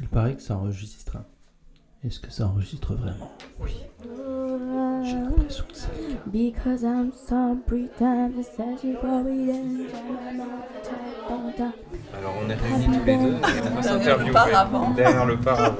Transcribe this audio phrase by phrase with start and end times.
[0.00, 1.18] Il paraît que ça enregistre.
[2.04, 3.30] Est-ce que ça enregistre vraiment?
[3.60, 3.76] Oui.
[5.04, 5.88] J'ai l'impression que ça.
[6.26, 8.30] Because I'm so pretend
[12.12, 14.32] Alors on est réunis tous les deux et on va s'interviewer
[14.96, 15.76] derrière le paravent.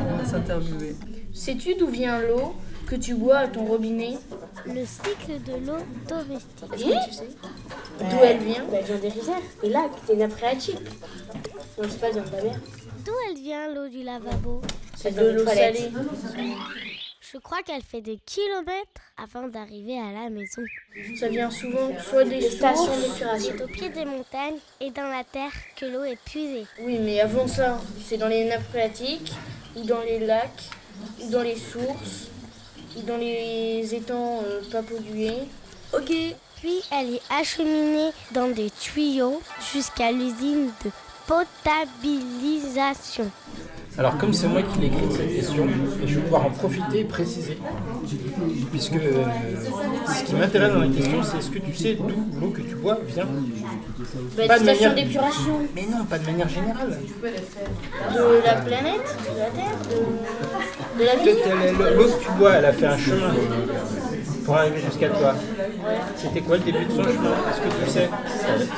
[0.00, 0.96] On va s'interviewer.
[1.32, 2.54] Sais-tu d'où vient l'eau
[2.86, 4.16] que tu bois à ton robinet?
[4.66, 5.78] Le cycle de l'eau
[6.08, 6.72] domestique.
[8.00, 8.64] Et D'où elle vient?
[8.70, 10.80] Bah, elle vient des rizières, des lacs, des nappes phréatiques.
[11.78, 12.60] Non, c'est pas la mer.
[13.04, 14.62] D'où elle vient l'eau du lavabo?
[14.96, 15.90] C'est de l'eau salée.
[17.32, 20.62] Je crois qu'elle fait des kilomètres avant d'arriver à la maison.
[21.18, 23.52] Ça vient souvent soit des Des stations d'épuration.
[23.56, 26.64] C'est au pied des montagnes et dans la terre que l'eau est puisée.
[26.80, 29.32] Oui, mais avant ça, c'est dans les nappes phréatiques,
[29.74, 30.70] ou dans les lacs,
[31.20, 32.30] ou dans les sources,
[32.96, 35.42] ou dans les étangs euh, pas pollués.
[35.92, 36.12] Ok.
[36.60, 40.90] Puis elle est acheminée dans des tuyaux jusqu'à l'usine de
[41.26, 43.24] potabilisation.
[43.98, 45.66] Alors comme c'est moi qui l'ai écrit cette question,
[46.04, 47.56] je vais pouvoir en profiter et préciser.
[48.70, 49.24] Puisque euh,
[50.06, 52.74] ce qui m'intéresse dans la question, c'est est-ce que tu sais d'où l'eau que tu
[52.74, 53.24] bois vient?
[54.36, 56.98] Bah, Pas de manière- d'épuration Mais non, pas de manière générale.
[57.22, 61.30] de la planète, de la Terre, de, de la vie.
[61.96, 63.32] L'eau que tu bois, elle a fait un chemin
[64.46, 65.34] pour arriver jusqu'à toi.
[66.16, 67.34] C'était quoi le début de son chemin?
[67.50, 68.08] Est-ce que tu sais?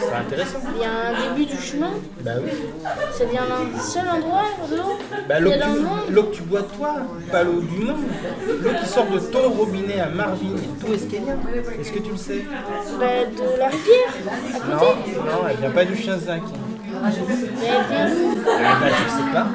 [0.01, 0.59] C'est intéressant.
[0.75, 1.91] Il y a un début du chemin,
[2.23, 2.51] Bah oui.
[3.13, 4.99] ça vient d'un seul endroit, l'eau?
[5.29, 5.99] Bah, l'eau que, tu, monde?
[6.11, 6.95] l'eau que tu bois toi,
[7.31, 7.97] pas l'eau du monde.
[8.63, 11.37] L'eau qui sort de ton robinet à Marvin et tout est-ce qu'elle vient?
[11.79, 12.45] Est-ce que tu le sais?
[12.99, 14.15] Bah, de la rivière,
[14.55, 15.11] à côté.
[15.17, 16.43] Non, non, elle vient pas du chien zinc.
[16.91, 18.39] Mais elle vient d'où?
[18.47, 19.47] Ah bah, je sais pas.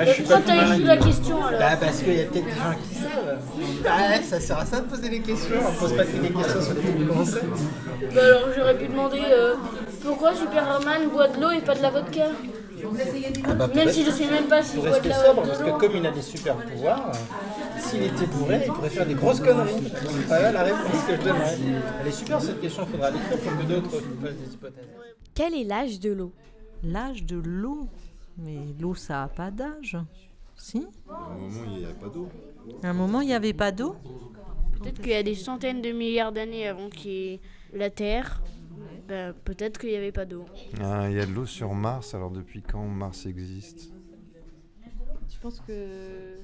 [0.00, 2.44] Moi, je suis pas plus malin la question alors Bah parce qu'il y a peut-être
[2.44, 3.38] des gens qui savent.
[3.84, 5.56] Bah ouais, ça sert à ça de poser des questions.
[5.68, 8.14] On pose pas que des questions sur les trucs qu'on.
[8.14, 9.54] Bah alors j'aurais pu demander euh,
[10.02, 12.22] pourquoi Superman boit de l'eau et pas de la vodka?
[13.44, 15.42] Ah bah, Même si je sais même pas s'il Pour boit de rester la sobre,
[15.42, 15.76] de parce que l'eau.
[15.76, 19.40] comme il a des super pouvoirs, euh, s'il était bourré, il pourrait faire des grosses
[19.40, 19.92] conneries.
[20.28, 21.58] Voilà la réponse que je donnerais.
[22.00, 24.84] Elle est super cette question, il faudra l'écrire pour que d'autres fassent des hypothèses.
[25.34, 26.32] Quel est l'âge de l'eau?
[26.82, 27.86] L'âge de l'eau?
[28.38, 29.96] Mais l'eau, ça n'a pas d'âge.
[30.56, 32.28] Si À un moment, il n'y a pas d'eau.
[32.82, 33.96] À un moment, il n'y avait pas d'eau
[34.78, 37.40] Peut-être qu'il y a des centaines de milliards d'années avant qu'il y ait
[37.74, 38.42] la Terre.
[39.08, 40.44] Bah, peut-être qu'il n'y avait pas d'eau.
[40.80, 43.92] Ah, Il y a de l'eau sur Mars, alors depuis quand Mars existe?
[45.28, 46.36] Tu penses que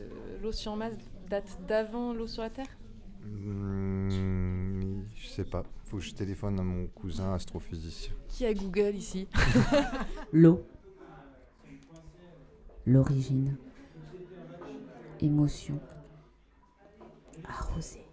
[0.43, 0.95] l'eau sur Mars
[1.31, 2.67] date d'avant l'eau sur la Terre?
[3.25, 5.63] Hmm, Je sais pas.
[5.85, 8.13] Faut que je téléphone à mon cousin astrophysicien.
[8.29, 9.29] Qui a Google ici?
[10.33, 10.67] L'eau.
[12.87, 13.57] L'origine.
[15.21, 15.81] Émotion.
[17.45, 18.07] Arrosée.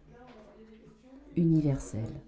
[1.36, 2.20] Universelle.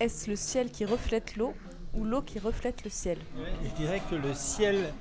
[0.00, 1.54] Est-ce le ciel qui reflète l'eau
[1.94, 3.18] ou l'eau qui reflète le ciel?
[3.62, 4.92] Je dirais que le ciel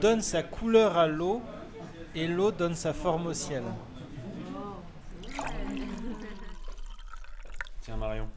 [0.00, 1.42] donne sa couleur à l'eau
[2.14, 3.62] et l'eau donne sa forme au ciel.
[7.82, 8.28] Tiens Marion,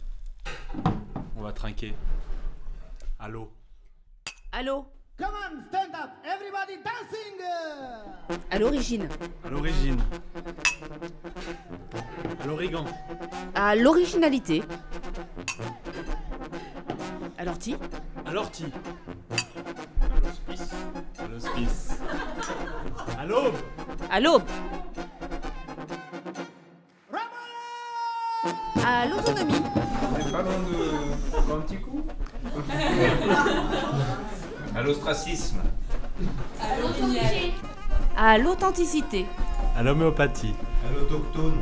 [1.37, 1.93] on va trinquer.
[3.19, 3.49] Allô?
[4.51, 4.85] Allô?
[5.17, 7.39] Come on, stand up, everybody dancing!
[8.51, 9.07] À l'origine.
[9.45, 9.97] À l'origine.
[12.41, 12.83] À l'origan.
[13.55, 14.61] À l'originalité.
[17.37, 17.77] À l'ortie.
[18.25, 18.65] À l'ortie.
[20.01, 20.73] À l'hospice.
[21.17, 21.91] À l'hospice.
[23.17, 23.55] À l'aube.
[24.11, 24.43] À l'aube.
[28.85, 29.61] À l'autonomie.
[30.13, 31.53] On est pas loin de.
[31.53, 32.03] Un petit coup
[34.75, 35.61] À l'ostracisme.
[38.17, 39.25] À l'authenticité.
[39.77, 40.53] À l'homéopathie.
[40.85, 41.59] À l'autochtone.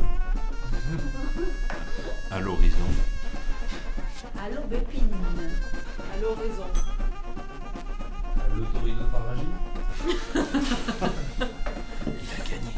[2.32, 2.78] À l'horizon.
[4.44, 5.16] À l'aubépine.
[6.12, 6.66] À l'oraison.
[8.36, 9.44] À l'autorinopharyngie.
[12.08, 12.74] Il a gagné.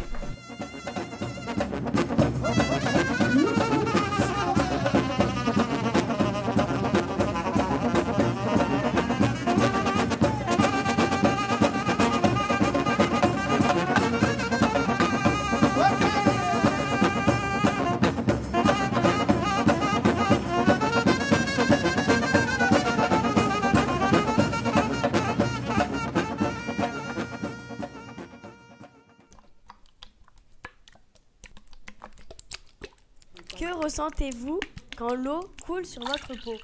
[33.95, 34.59] Que ressentez-vous
[34.97, 36.57] quand l'eau coule sur votre peau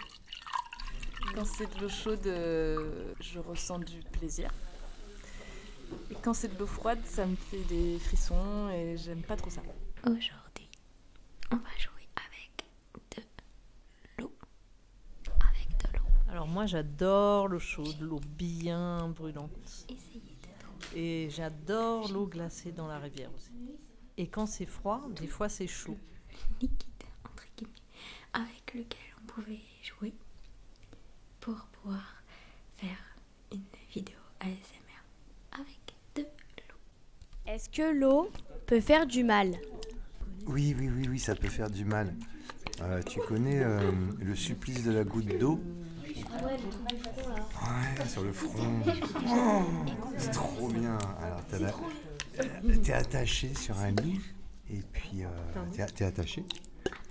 [1.34, 4.52] Quand c'est de l'eau chaude, euh, je ressens du plaisir.
[6.10, 9.50] Et quand c'est de l'eau froide, ça me fait des frissons et j'aime pas trop
[9.50, 9.62] ça.
[10.04, 10.70] Aujourd'hui,
[11.52, 12.66] on va jouer avec
[13.16, 14.34] de l'eau.
[15.26, 16.04] Avec de l'eau.
[16.28, 19.88] Alors moi j'adore l'eau chaude, l'eau bien brûlante.
[20.98, 23.52] Et j'adore l'eau glacée dans la rivière aussi.
[24.18, 25.98] Et quand c'est froid, des fois c'est chaud.
[26.62, 26.91] liquide,
[28.34, 30.14] avec lequel on pouvait jouer
[31.40, 32.24] pour pouvoir
[32.78, 32.98] faire
[33.52, 33.62] une
[33.94, 35.04] vidéo ASMR
[35.52, 35.80] avec
[36.16, 36.78] de l'eau.
[37.48, 38.30] Est-ce que l'eau
[38.68, 39.52] peut faire du mal?
[40.48, 42.14] Oui, oui, oui, oui, ça peut faire du mal.
[42.82, 45.60] Euh, tu connais euh, le supplice de la goutte d'eau?
[47.64, 48.82] Ouais, sur le front.
[49.28, 49.62] Oh,
[50.18, 50.98] c'est trop bien.
[51.22, 51.74] Alors, t'as la-
[52.84, 54.20] t'es attaché sur un lit
[54.70, 55.30] et puis euh,
[55.74, 56.06] t'es t'es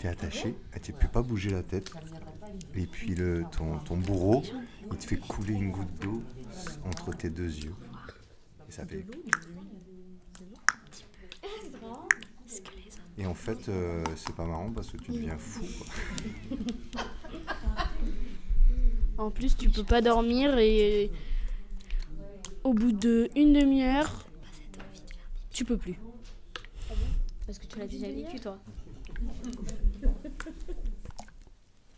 [0.09, 0.43] attaché.
[0.43, 1.93] T'es attaché, et tu peux pas bouger la tête.
[2.75, 4.43] Et puis le, ton, ton bourreau,
[4.91, 6.23] il te fait couler une goutte d'eau
[6.85, 7.75] entre tes deux yeux.
[8.69, 9.05] Et ça fait.
[13.19, 15.65] Et en fait, euh, c'est pas marrant parce que tu deviens fou.
[15.79, 16.57] quoi.
[19.19, 21.11] En plus, tu peux pas dormir et
[22.65, 24.27] au bout de une demi-heure,
[25.51, 25.99] tu peux plus.
[27.47, 28.59] Parce que tu l'as déjà vécu, toi.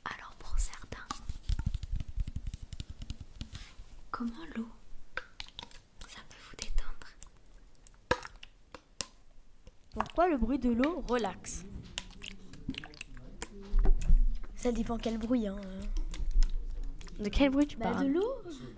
[0.04, 1.06] Alors pour certains,
[4.22, 4.68] comment l'eau,
[6.08, 7.08] ça peut vous détendre
[9.94, 11.64] Pourquoi le bruit de l'eau relaxe?
[14.54, 15.48] Ça dépend quel bruit.
[15.48, 15.56] Hein.
[17.18, 18.06] De quel bruit tu Bah, parles?
[18.06, 18.32] de l'eau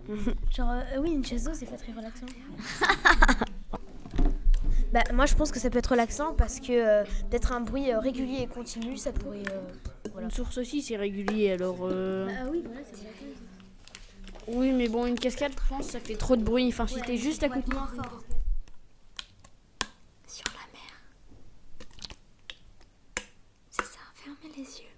[0.56, 2.25] Genre, euh, oui, une chaise d'eau, c'est pas très relaxant.
[4.93, 7.93] bah, moi, je pense que ça peut être relaxant parce que euh, d'être un bruit
[7.93, 9.43] euh, régulier et continu, ça pourrait.
[9.50, 9.61] euh,
[10.12, 10.26] voilà.
[10.26, 11.81] Une source aussi, c'est régulier, alors...
[11.82, 13.05] euh, Bah oui, voilà, c'est.
[14.46, 16.69] Oui, mais bon, une cascade, je pense, ça fait trop de bruit.
[16.69, 17.73] Enfin, si t'es juste à côté...
[17.73, 18.23] moins fort.
[20.26, 20.93] Sur la mer.
[23.70, 24.88] C'est ça, fermez les yeux.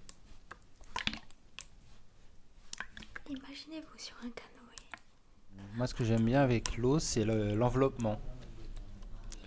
[3.30, 5.70] Imaginez-vous sur un canoë.
[5.76, 8.20] Moi, ce que j'aime bien avec l'eau, c'est le- l'enveloppement.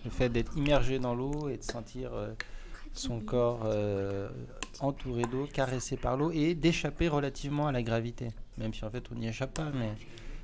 [0.04, 2.32] Le fait d'être immergé dans l'eau et de sentir euh,
[2.94, 4.30] son corps euh,
[4.80, 8.30] entouré d'eau, caressé par l'eau et d'échapper relativement à la gravité.
[8.60, 9.90] Même si en fait on n'y échappe pas, mais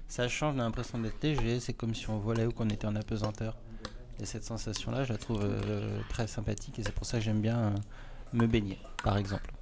[0.08, 2.86] ça change, on a l'impression d'être léger, c'est comme si on volait ou qu'on était
[2.86, 3.56] en apesanteur.
[4.20, 7.40] Et cette sensation-là, je la trouve euh, très sympathique et c'est pour ça que j'aime
[7.42, 7.74] bien euh,
[8.32, 9.52] me baigner, par exemple.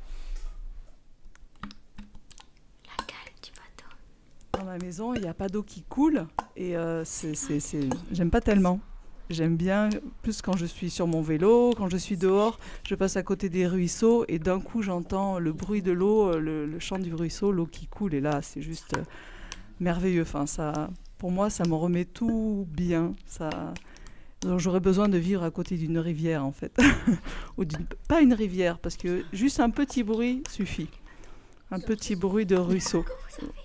[4.53, 6.27] Dans ma maison, il n'y a pas d'eau qui coule
[6.57, 8.79] et euh, c'est, c'est- c'est- j'aime pas tellement.
[9.31, 9.89] J'aime bien
[10.23, 13.49] plus quand je suis sur mon vélo, quand je suis dehors, je passe à côté
[13.49, 17.15] des ruisseaux et d'un coup j'entends le bruit de l'eau, euh, le, le chant du
[17.15, 19.03] ruisseau, l'eau qui coule et là c'est juste euh,
[19.81, 20.23] merveilleux.
[20.23, 23.15] Enfin, ça, pour moi, ça me remet tout bien.
[23.27, 23.49] Ça,
[24.43, 26.77] donc, j'aurais besoin de vivre à côté d'une rivière en fait,
[27.57, 30.89] ou d'une- pas une rivière parce que juste un petit bruit suffit.
[31.71, 33.05] Un petit bruit de ruisseau.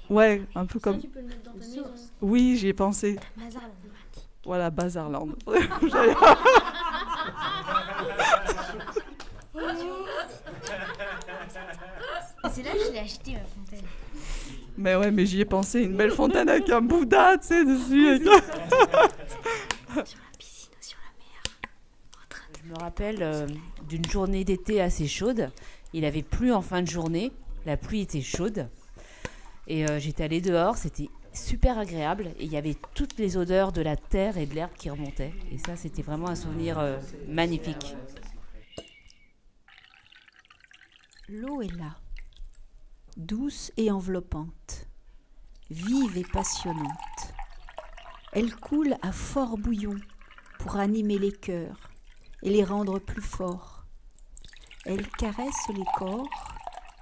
[0.09, 0.99] Ouais, un peu comme.
[1.01, 1.83] Tu peux le mettre dans ta maison.
[2.21, 3.17] Oui, j'y ai pensé.
[4.49, 5.35] Voilà, Bazarland.
[12.51, 13.85] C'est là que je l'ai acheté, ma fontaine.
[14.77, 15.81] mais ouais, mais j'y ai pensé.
[15.83, 18.07] Une belle fontaine avec un Bouddha, tu sais, dessus.
[18.09, 18.23] avec-
[22.63, 23.47] Je me rappelle euh,
[23.87, 25.49] d'une journée d'été assez chaude.
[25.93, 27.31] Il avait plu en fin de journée.
[27.65, 28.67] La pluie était chaude.
[29.67, 30.77] Et euh, j'étais allée dehors.
[30.77, 32.33] C'était super agréable.
[32.39, 35.33] Et il y avait toutes les odeurs de la terre et de l'herbe qui remontaient.
[35.51, 37.95] Et ça, c'était vraiment un souvenir euh, magnifique.
[41.27, 41.95] L'eau est là,
[43.15, 44.87] douce et enveloppante,
[45.69, 47.33] vive et passionnante.
[48.33, 49.95] Elle coule à fort bouillon
[50.57, 51.91] pour animer les cœurs
[52.41, 53.85] et les rendre plus forts.
[54.85, 56.27] Elle caresse les corps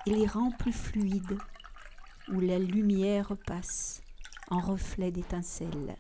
[0.05, 1.38] et les rend plus fluides,
[2.29, 4.01] où la lumière passe
[4.49, 5.95] en reflet d'étincelles.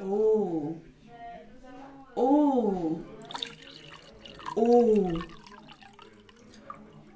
[0.00, 0.76] Oh
[2.16, 3.00] Oh
[4.56, 5.12] Oh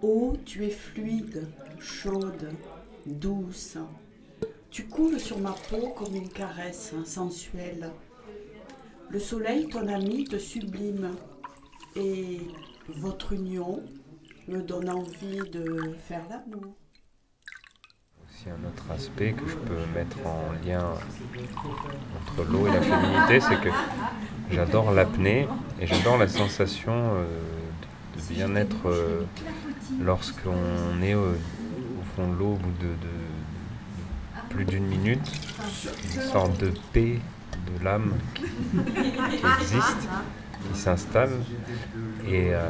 [0.02, 1.48] Oh, tu es fluide,
[1.80, 2.52] chaude,
[3.06, 3.78] douce.
[4.70, 7.90] Tu coules sur ma peau comme une caresse sensuelle.
[9.08, 11.12] Le soleil, ton ami, te sublime.
[11.96, 12.40] Et
[12.88, 13.82] votre union
[14.48, 16.74] me donne envie de faire l'amour.
[18.48, 20.84] Un autre aspect que je peux mettre en lien
[22.20, 23.70] entre l'eau et la féminité, c'est que
[24.52, 25.48] j'adore l'apnée
[25.80, 27.24] et j'adore la sensation euh,
[28.16, 29.22] de, bien-être euh,
[30.00, 35.28] lorsqu'on est au, au fond de l'eau au bout de, de plus d'une minute,
[36.14, 37.18] une sorte de paix
[37.66, 40.08] de l'âme qui, qui existe
[40.66, 41.30] qui s'installe.
[42.26, 42.60] Et, euh,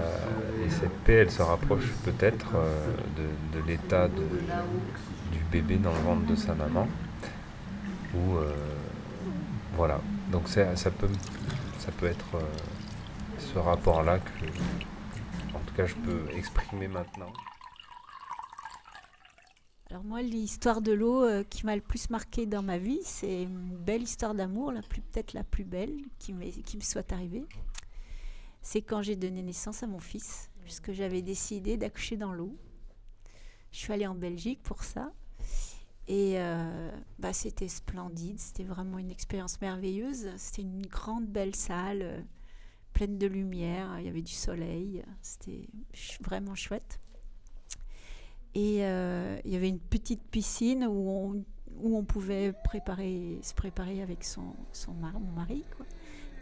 [0.64, 2.96] et cette paix, elle se rapproche peut-être euh,
[3.52, 6.86] de, l'état du bébé dans le ventre de sa maman.
[8.14, 8.52] Ou euh,
[9.74, 10.00] voilà.
[10.30, 12.38] Donc ça peut, être
[13.38, 14.46] ce rapport-là que,
[15.54, 17.32] en tout cas, je peux exprimer maintenant.
[19.90, 23.76] Alors moi, l'histoire de l'eau qui m'a le plus marqué dans ma vie, c'est une
[23.76, 26.34] belle histoire d'amour, la plus peut-être la plus belle qui,
[26.64, 27.44] qui me soit arrivée.
[28.68, 32.58] C'est quand j'ai donné naissance à mon fils, puisque j'avais décidé d'accoucher dans l'eau.
[33.70, 35.12] Je suis allée en Belgique pour ça.
[36.08, 40.30] Et euh, bah, c'était splendide, c'était vraiment une expérience merveilleuse.
[40.36, 42.20] C'était une grande belle salle, euh,
[42.92, 46.98] pleine de lumière, il y avait du soleil, c'était ch- vraiment chouette.
[48.54, 51.44] Et euh, il y avait une petite piscine où on,
[51.76, 55.64] où on pouvait préparer, se préparer avec son, son mar- mon mari.
[55.76, 55.86] Quoi.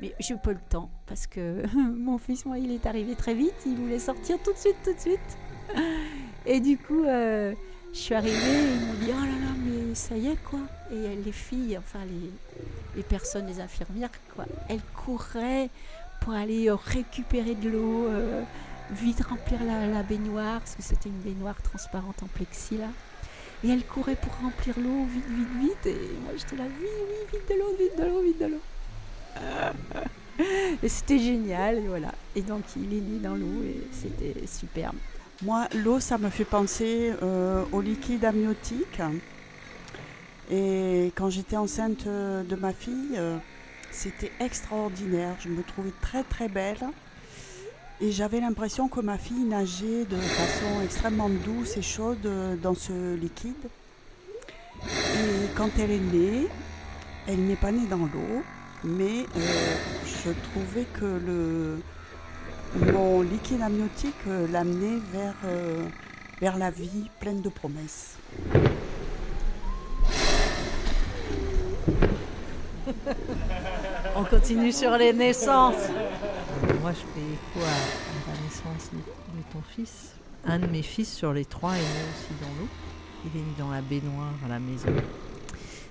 [0.00, 3.54] Mais j'ai pas le temps parce que mon fils, moi, il est arrivé très vite.
[3.66, 5.38] Il voulait sortir tout de suite, tout de suite.
[6.46, 7.54] Et du coup, euh,
[7.92, 10.58] je suis arrivée et ils m'ont dit Oh là là, mais ça y est, quoi.
[10.92, 12.30] Et les filles, enfin, les,
[12.96, 15.70] les personnes, les infirmières, quoi, elles couraient
[16.20, 18.08] pour aller euh, récupérer de l'eau.
[18.08, 18.42] euh,
[18.90, 22.88] vite remplir la, baignoire, parce que c'était une baignoire transparente en plexi là.
[23.62, 25.86] Et elle courait pour remplir l'eau, vite, vite, vite.
[25.86, 28.60] Et moi j'étais là, oui, oui, vite de l'eau, vite de l'eau, vite de l'eau.
[30.82, 32.12] Et c'était génial, et voilà.
[32.34, 34.96] Et donc il est né dans l'eau et c'était superbe.
[35.42, 39.00] Moi, l'eau, ça me fait penser euh, au liquide amniotique.
[40.50, 43.36] Et quand j'étais enceinte euh, de ma fille, euh,
[43.90, 45.36] c'était extraordinaire.
[45.40, 46.78] Je me trouvais très très belle.
[48.00, 52.74] Et j'avais l'impression que ma fille nageait de façon extrêmement douce et chaude euh, dans
[52.74, 53.54] ce liquide.
[54.82, 56.48] Et quand elle est née,
[57.26, 58.42] elle n'est pas née dans l'eau,
[58.84, 61.78] mais euh, je trouvais que le,
[62.92, 65.84] mon liquide amniotique euh, l'amenait vers, euh,
[66.40, 68.16] vers la vie pleine de promesses.
[74.16, 75.88] On continue sur les naissances.
[76.80, 80.12] Moi, je fais écho à, à la naissance de, de ton fils?
[80.46, 82.68] Un de mes fils sur les trois est né aussi dans l'eau.
[83.24, 84.92] Il est né dans la baignoire à la maison.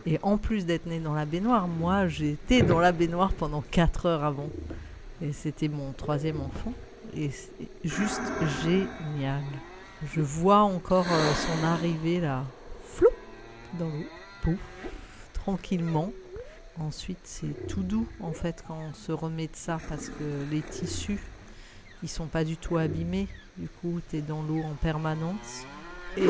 [0.05, 4.05] Et en plus d'être né dans la baignoire, moi, j'étais dans la baignoire pendant 4
[4.05, 4.49] heures avant.
[5.21, 6.73] Et c'était mon troisième enfant.
[7.15, 8.21] Et c'est juste
[8.63, 9.43] génial.
[10.13, 12.43] Je vois encore euh, son arrivée là,
[12.85, 13.07] flou,
[13.79, 14.05] dans l'eau,
[14.41, 14.57] pouf,
[15.33, 16.11] tranquillement.
[16.79, 20.61] Ensuite, c'est tout doux en fait quand on se remet de ça parce que les
[20.61, 21.19] tissus,
[22.01, 23.27] ils sont pas du tout abîmés.
[23.57, 25.65] Du coup, tu es dans l'eau en permanence.
[26.17, 26.25] Et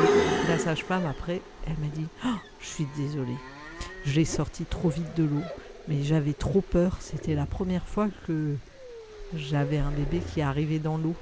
[0.47, 3.37] la sage-femme, après, elle m'a dit Oh, Je suis désolée,
[4.05, 5.43] je l'ai sorti trop vite de l'eau,
[5.87, 6.97] mais j'avais trop peur.
[7.01, 8.55] C'était la première fois que
[9.35, 11.15] j'avais un bébé qui arrivait dans l'eau.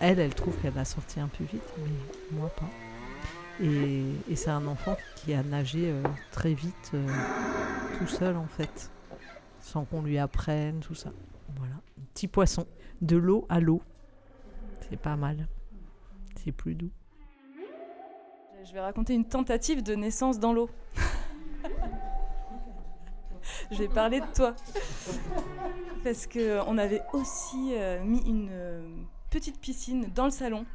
[0.00, 2.68] Elle, elle trouve qu'elle l'a sorti un peu vite, mais moi pas.
[3.62, 4.04] Et,
[4.34, 6.02] c'est un enfant qui a nagé euh,
[6.32, 7.06] très vite, euh,
[7.98, 8.90] tout seul en fait,
[9.60, 11.10] sans qu'on lui apprenne, tout ça.
[11.56, 11.74] Voilà,
[12.14, 12.66] petit poisson,
[13.02, 13.82] de l'eau à l'eau,
[14.88, 15.46] c'est pas mal,
[16.42, 16.90] c'est plus doux.
[18.64, 20.70] Je vais raconter une tentative de naissance dans l'eau.
[23.72, 24.54] je vais parler de toi.
[26.04, 28.82] Parce qu'on avait aussi euh, mis une euh,
[29.30, 30.66] petite piscine dans le salon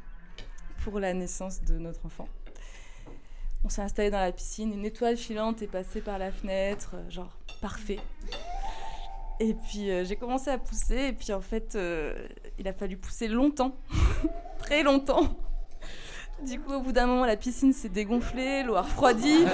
[0.82, 2.28] pour la naissance de notre enfant.
[3.64, 7.10] On s'est installé dans la piscine, une étoile filante est passée par la fenêtre, euh,
[7.10, 8.00] genre parfait.
[9.40, 11.78] Et puis j'ai commencé à pousser, et puis en fait,
[12.58, 13.76] il a fallu pousser longtemps,
[14.58, 15.36] très longtemps.
[16.46, 19.38] Du coup, au bout d'un moment, la piscine s'est dégonflée, l'eau a refroidi.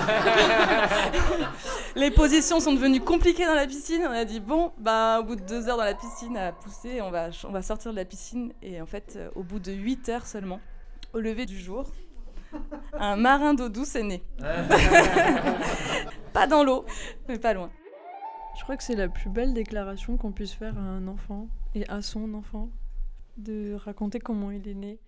[1.97, 4.03] Les positions sont devenues compliquées dans la piscine.
[4.07, 7.01] On a dit, bon, bah, au bout de deux heures dans la piscine à pousser,
[7.01, 8.53] on va, on va sortir de la piscine.
[8.63, 10.61] Et en fait, euh, au bout de huit heures seulement,
[11.15, 11.91] au lever du jour,
[12.93, 14.23] un marin d'eau douce est né.
[16.35, 16.85] pas dans l'eau,
[17.29, 17.71] mais pas loin.
[18.59, 21.89] Je crois que c'est la plus belle déclaration qu'on puisse faire à un enfant et
[21.89, 22.69] à son enfant,
[23.37, 25.01] de raconter comment il est né.